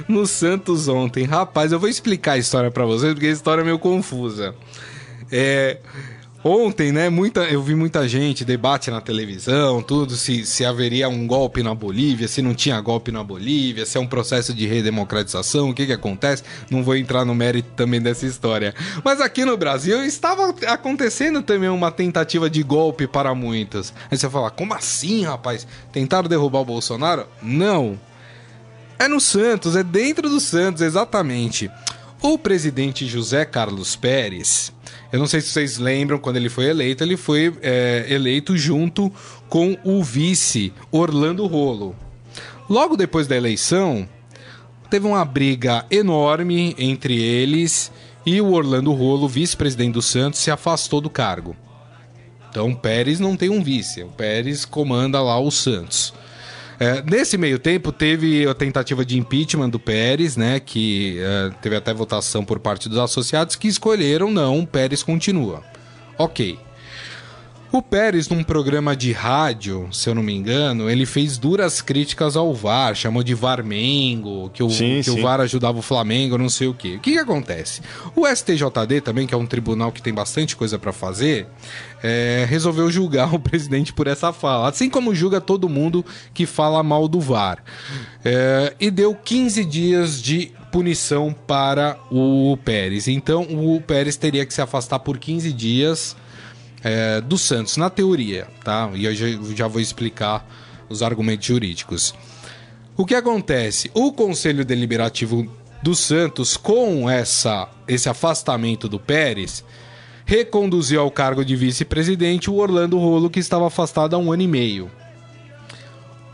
[0.08, 1.24] no Santos ontem.
[1.24, 4.54] Rapaz, eu vou explicar a história pra vocês, porque a história é meio confusa.
[5.32, 5.78] É,
[6.46, 11.26] ontem, né, muita, eu vi muita gente, debate na televisão, tudo, se, se haveria um
[11.26, 15.70] golpe na Bolívia, se não tinha golpe na Bolívia, se é um processo de redemocratização,
[15.70, 16.44] o que que acontece.
[16.70, 18.74] Não vou entrar no mérito também dessa história.
[19.04, 23.92] Mas aqui no Brasil estava acontecendo também uma tentativa de golpe para muitos.
[24.10, 25.66] Aí você fala, como assim, rapaz?
[25.92, 27.26] Tentaram derrubar o Bolsonaro?
[27.42, 27.98] Não.
[28.98, 31.70] É no Santos, é dentro do Santos, exatamente.
[32.22, 34.72] O presidente José Carlos Pérez,
[35.12, 39.12] eu não sei se vocês lembram, quando ele foi eleito, ele foi é, eleito junto
[39.48, 41.94] com o vice Orlando Rolo.
[42.68, 44.08] Logo depois da eleição,
[44.90, 47.92] teve uma briga enorme entre eles
[48.24, 51.56] e o Orlando Rolo, vice-presidente do Santos, se afastou do cargo.
[52.50, 56.12] Então o Pérez não tem um vice, o Pérez comanda lá o Santos.
[56.78, 60.60] É, nesse meio tempo, teve a tentativa de impeachment do Pérez, né?
[60.60, 65.62] Que é, teve até votação por parte dos associados que escolheram não, o Pérez continua.
[66.18, 66.58] Ok.
[67.72, 72.36] O Pérez, num programa de rádio, se eu não me engano, ele fez duras críticas
[72.36, 75.22] ao VAR, chamou de VARmengo, que o, Sim, que o sim.
[75.22, 76.94] VAR ajudava o Flamengo, não sei o quê.
[76.96, 77.82] O que, que acontece?
[78.14, 81.48] O STJD também, que é um tribunal que tem bastante coisa pra fazer,
[82.02, 86.82] é, resolveu julgar o presidente por essa fala, assim como julga todo mundo que fala
[86.82, 87.62] mal do VAR.
[88.24, 93.08] É, e deu 15 dias de punição para o Pérez.
[93.08, 96.16] Então, o Pérez teria que se afastar por 15 dias
[96.86, 98.88] é, do Santos, na teoria, tá?
[98.94, 100.46] E eu já, já vou explicar
[100.88, 102.14] os argumentos jurídicos.
[102.96, 103.90] O que acontece?
[103.92, 105.50] O Conselho Deliberativo
[105.82, 109.64] do Santos, com essa, esse afastamento do Pérez,
[110.24, 114.48] reconduziu ao cargo de vice-presidente o Orlando Rolo, que estava afastado há um ano e
[114.48, 114.88] meio.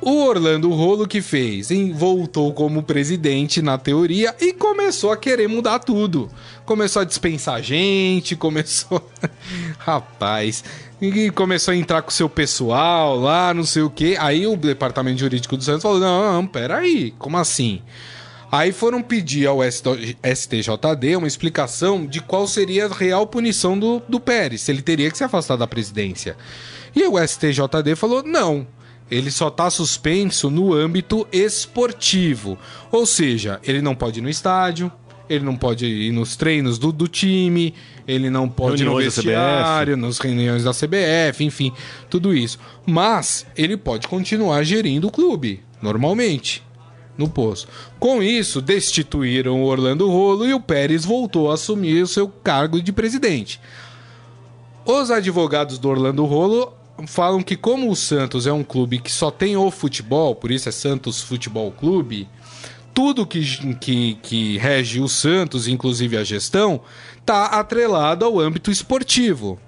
[0.04, 1.70] O Orlando Rolo que fez?
[1.70, 6.28] Em- Voltou como presidente na teoria e começou a querer mudar tudo.
[6.66, 9.00] Começou a dispensar gente, começou.
[9.78, 10.64] Rapaz.
[11.00, 14.16] E começou a entrar com o seu pessoal lá, não sei o quê.
[14.18, 17.80] Aí o departamento jurídico do Santos falou: não, não, peraí, como assim?
[18.50, 24.20] Aí foram pedir ao STJD uma explicação de qual seria a real punição do, do
[24.20, 26.36] Pérez, se ele teria que se afastar da presidência.
[26.94, 28.66] E o STJD falou: não,
[29.10, 32.58] ele só está suspenso no âmbito esportivo.
[32.90, 34.90] Ou seja, ele não pode ir no estádio,
[35.28, 37.74] ele não pode ir nos treinos do, do time,
[38.06, 41.72] ele não pode ir no Reuniões vestiário, nas reuniões da CBF, enfim,
[42.10, 42.58] tudo isso.
[42.86, 46.62] Mas ele pode continuar gerindo o clube, normalmente
[47.16, 47.68] no posto.
[47.98, 52.80] Com isso, destituíram o Orlando Rolo e o Pérez voltou a assumir o seu cargo
[52.80, 53.60] de presidente.
[54.84, 56.72] Os advogados do Orlando Rolo
[57.06, 60.68] falam que como o Santos é um clube que só tem o futebol, por isso
[60.68, 62.28] é Santos Futebol Clube,
[62.94, 66.80] tudo que, que, que rege o Santos, inclusive a gestão,
[67.24, 69.58] tá atrelado ao âmbito esportivo,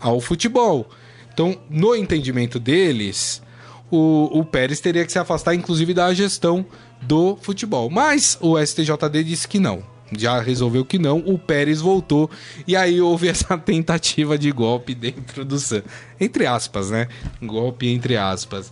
[0.00, 0.88] ao futebol.
[1.32, 3.42] Então, no entendimento deles,
[3.90, 6.64] o, o Pérez teria que se afastar, inclusive, da gestão
[7.02, 7.90] do futebol.
[7.90, 9.93] Mas o STJD disse que não.
[10.16, 12.30] Já resolveu que não, o Pérez voltou
[12.66, 15.90] e aí houve essa tentativa de golpe dentro do Santos.
[16.20, 17.08] Entre aspas, né?
[17.42, 18.70] Golpe entre aspas.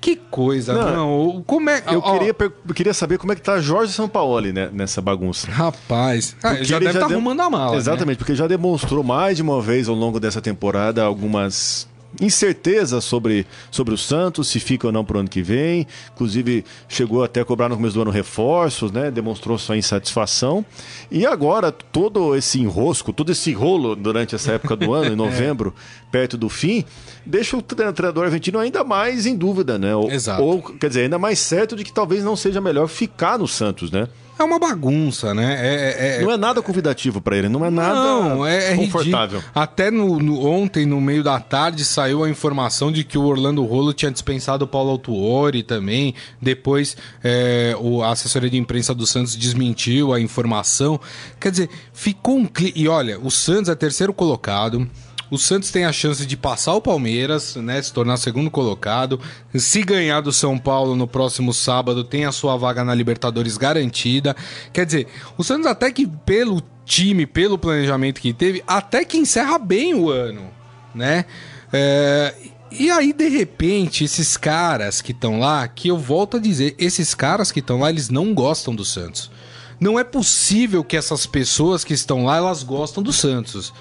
[0.00, 1.42] Que coisa, Não, não.
[1.46, 1.82] Como é.
[1.90, 2.36] Eu ó, queria,
[2.68, 5.50] eu queria saber como é que tá Jorge Sampaoli né, nessa bagunça.
[5.50, 7.70] Rapaz, ah, já deve estar dem- arrumando a mala.
[7.72, 7.78] né?
[7.78, 11.88] Exatamente, porque já demonstrou mais de uma vez ao longo dessa temporada algumas
[12.20, 15.86] incertezas sobre, sobre o Santos, se fica ou não pro ano que vem.
[16.14, 19.10] Inclusive, chegou até a cobrar no começo do ano reforços, né?
[19.10, 20.64] Demonstrou sua insatisfação.
[21.10, 25.74] E agora, todo esse enrosco, todo esse rolo durante essa época do ano, em novembro,
[26.10, 26.84] perto do fim,
[27.26, 29.94] deixa o tre- treinador argentino ainda mais em dúvida, né?
[29.94, 30.42] Ou, Exato.
[30.42, 33.90] ou, quer dizer, ainda mais certo de que talvez não seja melhor ficar no Santos,
[33.90, 34.08] né?
[34.38, 35.56] É uma bagunça, né?
[35.60, 35.74] É,
[36.16, 39.38] é- é- Não é nada convidativo para ele, não é nada Não, é, é confortável.
[39.38, 39.52] ridículo.
[39.54, 43.64] Até no, no- ontem, no meio da tarde, saiu a informação de que o Orlando
[43.64, 46.14] Rolo tinha dispensado o Paulo Autuori também.
[46.42, 50.98] Depois, é, o, a assessoria de imprensa do Santos desmentiu a informação.
[51.38, 52.72] Quer dizer, ficou um clima.
[52.74, 54.88] E olha, o Santos é terceiro colocado.
[55.34, 59.18] O Santos tem a chance de passar o Palmeiras, né, se tornar segundo colocado.
[59.52, 64.36] Se ganhar do São Paulo no próximo sábado, tem a sua vaga na Libertadores garantida.
[64.72, 69.58] Quer dizer, o Santos até que pelo time, pelo planejamento que teve, até que encerra
[69.58, 70.52] bem o ano,
[70.94, 71.24] né?
[71.72, 72.32] É,
[72.70, 77.12] e aí, de repente, esses caras que estão lá, que eu volto a dizer, esses
[77.12, 79.32] caras que estão lá, eles não gostam do Santos.
[79.80, 83.72] Não é possível que essas pessoas que estão lá, elas gostam do Santos.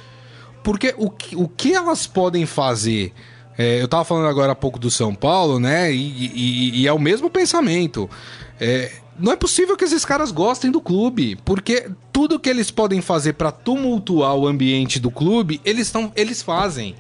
[0.64, 3.12] Porque o que, o que elas podem fazer?
[3.58, 5.92] É, eu tava falando agora há pouco do São Paulo, né?
[5.94, 8.10] E, e- e é o mesmo pensamento.
[8.60, 13.02] É, não é possível que esses caras gostem do clube, porque tudo que eles podem
[13.02, 16.96] fazer pra tumultuar o ambiente do clube, eles, tão, eles fazem.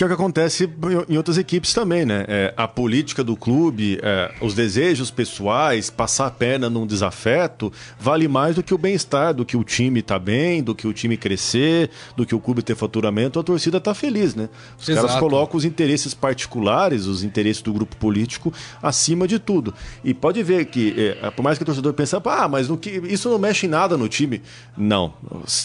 [0.00, 0.64] Que é o que acontece
[1.10, 2.24] em- outras equipes também, né?
[2.26, 8.26] É, a política do clube, é, os desejos pessoais, passar a perna num desafeto, vale
[8.26, 11.18] mais do que o bem-estar, do que o time tá bem, do que o time
[11.18, 14.48] crescer, do que o clube ter faturamento, a torcida tá feliz, né?
[14.78, 15.20] Os caras Exato.
[15.20, 18.50] colocam os interesses particulares, os interesses do grupo político
[18.82, 19.74] acima de tudo.
[20.02, 23.28] E pode ver que, é, por mais que o torcedor pense, ah, mas que, isso
[23.28, 24.40] não mexe em nada no time.
[24.78, 25.12] Não.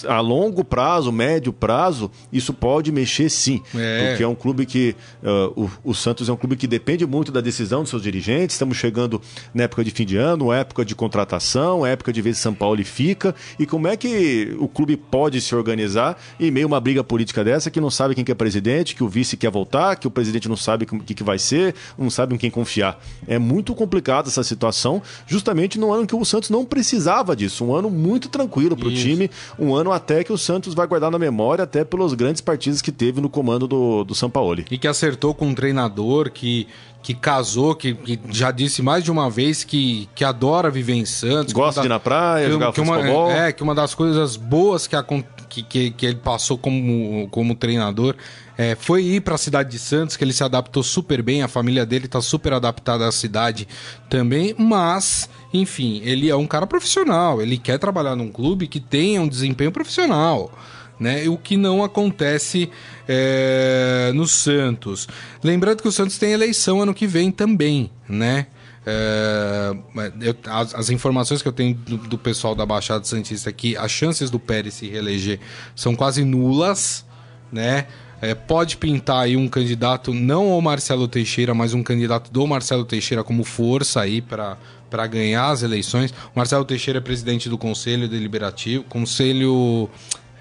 [0.09, 3.63] A longo prazo, médio prazo, isso pode mexer sim.
[3.73, 4.09] É.
[4.09, 4.95] Porque é um clube que.
[5.23, 8.55] ah, o, o Santos é um clube que depende muito da decisão dos seus dirigentes.
[8.55, 9.21] Estamos chegando
[9.53, 12.83] na época de fim de ano, época de contratação, época de ver se São Paulo
[12.83, 13.35] fica.
[13.59, 17.43] E como é que o clube pode se organizar em meio a uma briga política
[17.43, 20.11] dessa que não sabe quem que é presidente, que o vice quer voltar, que o
[20.11, 22.99] presidente não sabe o que, que vai ser, não sabe em quem confiar.
[23.27, 27.63] É muito complicada essa situação, justamente no ano que o Santos não precisava disso.
[27.65, 31.11] Um ano muito tranquilo para o time, um ano até que o Santos vai guardar
[31.11, 34.65] na memória, até pelos grandes partidos que teve no comando do, do Sampaoli.
[34.71, 36.67] E que acertou com um treinador que,
[37.03, 41.05] que casou, que, que já disse mais de uma vez que, que adora viver em
[41.05, 41.53] Santos.
[41.53, 42.95] Gosta de ir na praia, que- jogar que uma.
[43.31, 47.53] É, que uma das coisas boas que, acon- que, que, que ele passou como, como
[47.55, 48.15] treinador
[48.57, 51.47] é, foi ir para a cidade de Santos, que ele se adaptou super bem, a
[51.47, 53.67] família dele tá super adaptada à cidade
[54.09, 59.21] também, mas, enfim, ele é um cara profissional, ele quer trabalhar num clube que tenha
[59.21, 60.51] um desempenho profissional.
[60.97, 62.69] Né, o que não acontece
[63.05, 65.07] é, no Santos.
[65.43, 68.47] Lembrando que o Santos tem eleição ano que vem também, né?
[68.85, 69.75] É,
[70.21, 73.91] eu- as, as informações que eu tenho do, do pessoal da Baixada Santista aqui, as
[73.91, 75.39] chances do Pérez se reeleger
[75.75, 77.05] são quase nulas,
[77.51, 77.87] né?
[78.21, 82.85] É, pode pintar aí um candidato, não o Marcelo Teixeira, mas um candidato do Marcelo
[82.85, 84.57] Teixeira como força aí para
[84.89, 86.11] para ganhar as eleições.
[86.33, 89.89] O Marcelo Teixeira é presidente do Conselho Deliberativo, Conselho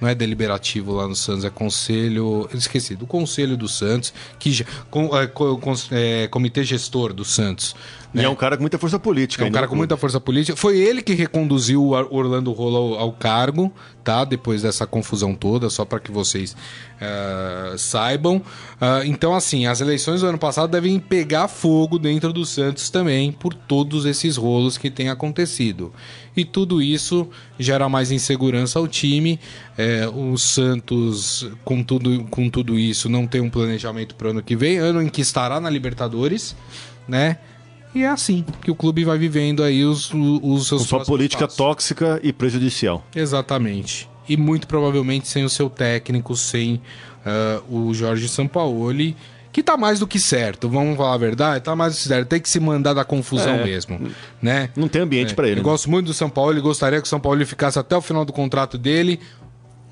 [0.01, 2.49] não é deliberativo lá no Santos, é conselho.
[2.53, 7.75] Esqueci, do Conselho do Santos, que com, é, co- cons- é, comitê gestor do Santos.
[8.15, 9.45] E é um cara com muita força política.
[9.45, 10.57] É um cara no com muita força política.
[10.57, 13.73] Foi ele que reconduziu o Orlando Rolo ao, ao cargo,
[14.05, 14.25] tá?
[14.25, 16.57] Depois dessa confusão toda, só para que vocês
[17.01, 18.41] eh, saibam.
[18.81, 23.33] Ah, então, assim, as eleições do ano passado devem pegar fogo dentro do Santos também,
[23.33, 25.93] por todos esses rolos que têm acontecido.
[26.37, 29.38] E tudo isso gera mais insegurança ao time.
[29.79, 34.42] Eh, o Santos, com tudo, com tudo isso, não tem um planejamento para o ano
[34.42, 36.57] que vem, ano em que estará na Libertadores,
[37.07, 37.38] né?
[37.94, 41.44] E é assim que o clube vai vivendo aí os, os, seus Com sua política
[41.44, 41.57] passos.
[41.57, 43.07] tóxica e prejudicial.
[43.14, 44.09] Exatamente.
[44.29, 46.81] E muito provavelmente sem o seu técnico, sem
[47.25, 49.16] ah, o Jorge Sampaoli,
[49.55, 52.29] que tá mais do que certo, vamos falar a verdade, tá mais do que certo.
[52.29, 53.64] Tem que se mandar da confusão É.
[53.64, 54.11] mesmo,
[54.43, 54.69] né?
[54.77, 55.61] Não tem ambiente pra ele.
[55.61, 55.71] Eu né?
[55.71, 58.25] gosto muito do São Paulo, ele gostaria que o São Paulo ficasse até o final
[58.25, 59.21] do contrato dele.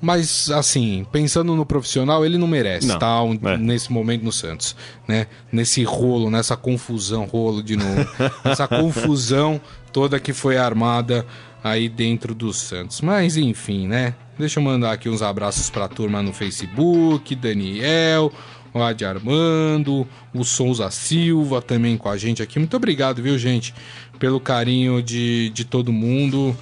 [0.01, 3.55] Mas, assim, pensando no profissional, ele não merece Não, estar um- é.
[3.57, 4.75] nesse momento no Santos,
[5.07, 5.27] né?
[5.49, 8.05] Nesse rolo, nessa confusão, rolo de novo,
[8.43, 9.61] essa confusão
[9.93, 11.25] toda que foi armada
[11.63, 12.99] aí dentro do Santos.
[12.99, 14.13] Mas enfim, né?
[14.37, 18.29] Deixa eu mandar aqui uns abraços pra turma no Facebook, Daniel,
[18.73, 22.59] o Adi Armando, o Souza Silva também com a gente aqui.
[22.59, 23.73] Muito obrigado, viu, gente,
[24.19, 26.55] pelo carinho de, de todo mundo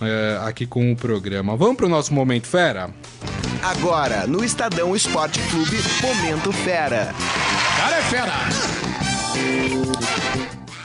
[0.00, 1.56] é, aqui com o programa.
[1.56, 2.90] Vamos pro nosso Momento Fera?
[3.62, 7.14] Agora, no Estadão Esporte Clube, Momento Fera.
[7.78, 8.32] Cara é fera!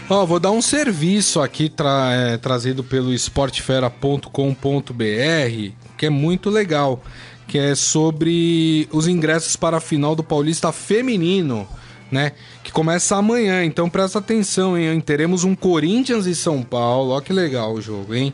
[0.09, 7.03] Ó, vou dar um serviço aqui tra- é, trazido pelo esportefera.com.br, que é muito legal,
[7.49, 11.67] que é sobre os ingressos para a final do Paulista Feminino,
[12.11, 12.33] né?
[12.63, 15.01] Que começa amanhã, então presta atenção, hein?
[15.01, 18.31] Teremos um Corinthians e São Paulo, ó que legal o jogo, hein?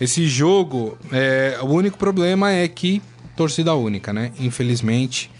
[0.00, 3.00] Esse jogo, é, o único problema é que
[3.36, 4.32] torcida única, né?
[4.40, 5.30] Infelizmente,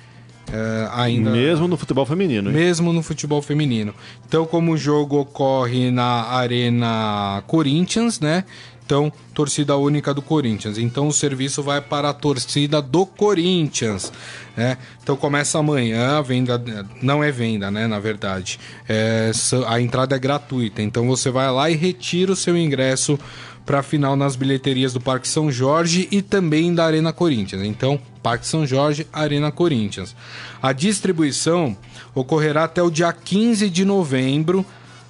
[0.53, 1.31] é, ainda...
[1.31, 2.49] Mesmo no futebol feminino.
[2.49, 2.57] hein?
[2.57, 3.93] Mesmo no futebol feminino.
[4.29, 8.45] Então, como o jogo ocorre na Arena Corinthians, né?
[8.87, 10.79] Então, torcida única do Corinthians.
[10.79, 14.13] Então, o serviço vai para a torcida do Corinthians,
[14.57, 14.79] né?
[15.03, 16.63] Então, começa amanhã, a venda
[17.03, 17.89] não é venda, né?
[17.89, 19.33] Na verdade, É,
[19.67, 20.81] a entrada é gratuita.
[20.81, 23.19] Então, você vai lá e retira o seu ingresso
[23.65, 27.63] para a final nas bilheterias do Parque São Jorge e também da Arena Corinthians.
[27.63, 30.15] Então, Parque São Jorge, Arena Corinthians.
[30.63, 31.77] A distribuição
[32.15, 34.65] ocorrerá até o dia 15 de novembro,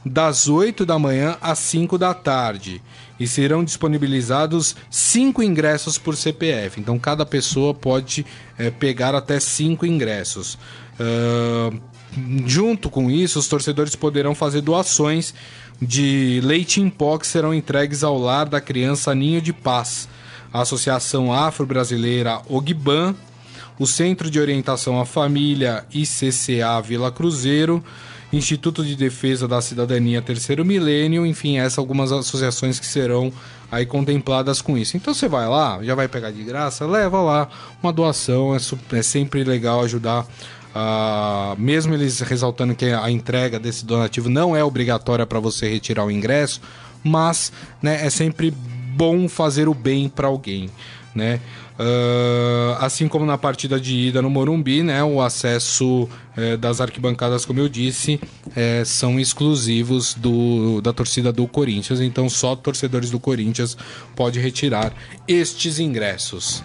[0.07, 2.81] das 8 da manhã às 5 da tarde.
[3.18, 6.81] E serão disponibilizados cinco ingressos por CPF.
[6.81, 8.26] Então, cada pessoa pode
[8.59, 10.59] eh, pegar até cinco ingressos.
[10.98, 11.70] Ah,
[12.46, 15.35] junto com isso, os torcedores poderão fazer doações
[15.81, 20.09] de leite em pó que serão entregues ao lar da criança Ninho de Paz,
[20.52, 23.14] a Associação Afro-Brasileira Ogban,
[23.79, 27.85] o Centro de Orientação à Família ICCA Vila Cruzeiro,
[28.33, 33.33] Instituto de Defesa da Cidadania Terceiro Milênio, enfim, essas algumas associações que serão
[33.71, 34.97] aí contempladas com isso.
[34.97, 37.49] Então você vai lá, já vai pegar de graça, leva lá
[37.83, 38.59] uma doação, é,
[38.99, 40.27] é sempre legal ajudar
[40.79, 46.05] ah, mesmo eles ressaltando que a entrega desse donativo não é obrigatória para você retirar
[46.05, 46.61] o ingresso,
[47.03, 48.51] mas né, é sempre
[48.95, 50.69] bom fazer o bem para alguém,
[51.15, 51.41] né?
[51.79, 57.45] Ah, assim como na partida de ida no Morumbi, né, o acesso eh, das arquibancadas,
[57.45, 58.21] como eu disse,
[58.55, 63.77] eh, são exclusivos do, da torcida do Corinthians, então só torcedores do Corinthians
[64.15, 64.93] pode retirar
[65.29, 66.62] estes ingressos.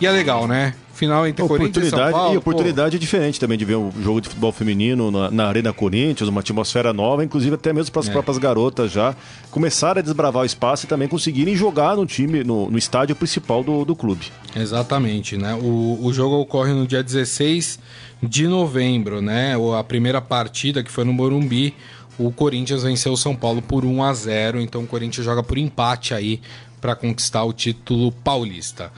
[0.00, 0.74] E é legal, né?
[0.98, 2.30] Final entre Corinthians e São Oportunidade, Paulo.
[2.30, 2.50] e pô.
[2.50, 6.40] oportunidade diferente também de ver um jogo de futebol feminino na, na Arena Corinthians, uma
[6.40, 8.12] atmosfera nova, inclusive até mesmo para as É.
[8.12, 9.14] próprias garotas já
[9.50, 13.62] começarem a desbravar o espaço e também conseguirem jogar no time, no, no estádio principal
[13.62, 14.26] do, do clube.
[14.54, 15.54] Exatamente, né?
[15.54, 17.78] O, o jogo ocorre no dia 16
[18.22, 19.54] de novembro, né?
[19.78, 21.72] A primeira partida que foi no Morumbi,
[22.18, 25.56] o Corinthians venceu o São Paulo por 1 a 0, então o Corinthians joga por
[25.56, 26.40] empate aí
[26.80, 28.90] para conquistar o título paulista.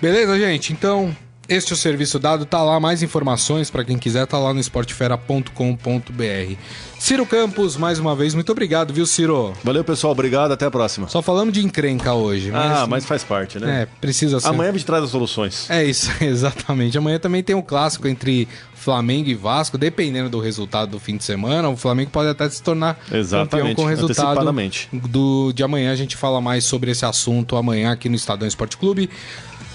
[0.00, 0.72] Beleza, gente?
[0.72, 1.14] Então,
[1.50, 4.60] este é o serviço dado, tá lá mais informações para quem quiser, tá lá no
[4.60, 6.54] esportefera.com.br.
[6.96, 9.52] Ciro Campos, mais uma vez, muito obrigado, viu, Ciro?
[9.64, 10.12] Valeu, pessoal.
[10.12, 10.52] Obrigado.
[10.52, 11.08] Até a próxima.
[11.08, 13.82] Só falamos de encrenca hoje, mas, ah, mas faz parte, né?
[13.82, 14.46] é, precisa ser.
[14.46, 15.68] Amanhã a gente traz as soluções.
[15.68, 16.96] É isso, exatamente.
[16.96, 18.46] Amanhã também tem um clássico entre
[18.80, 22.62] Flamengo e Vasco, dependendo do resultado do fim de semana, o Flamengo pode até se
[22.62, 24.88] tornar campeão Exatamente, com o resultado antecipadamente.
[24.92, 25.92] do, de amanhã.
[25.92, 29.10] A gente fala mais sobre esse assunto amanhã aqui no Estadão Esporte Clube.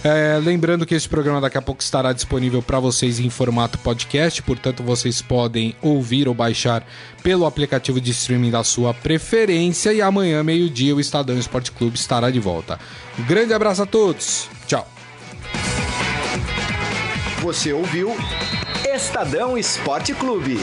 [0.07, 4.39] É, lembrando que esse programa daqui a pouco estará disponível para vocês em formato podcast,
[4.43, 6.85] portanto vocês podem ouvir ou baixar
[7.23, 9.91] pelo aplicativo de streaming da sua preferência.
[9.91, 12.79] E amanhã, meio-dia, o Estadão Esporte Clube estará de volta.
[13.27, 14.87] Grande abraço a todos, tchau.
[17.41, 18.15] Você ouviu
[18.87, 20.59] Estadão Esporte Clube.